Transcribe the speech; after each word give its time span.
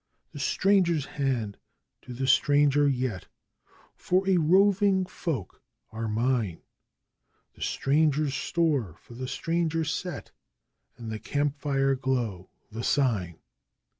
'The 0.33 0.39
stranger's 0.39 1.05
hand 1.05 1.59
to 2.01 2.11
the 2.11 2.25
stranger, 2.25 2.87
yet 2.87 3.27
for 3.93 4.27
a 4.27 4.37
roving 4.37 5.05
folk 5.05 5.61
are 5.91 6.07
mine 6.07 6.59
'The 7.53 7.61
stranger's 7.61 8.33
store 8.33 8.95
for 8.99 9.13
the 9.13 9.27
stranger 9.27 9.85
set 9.85 10.31
and 10.97 11.11
the 11.11 11.19
camp 11.19 11.55
fire 11.59 11.93
glow 11.93 12.49
the 12.71 12.83
sign! 12.83 13.37